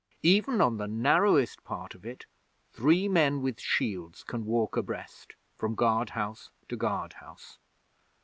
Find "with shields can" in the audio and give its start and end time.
3.43-4.45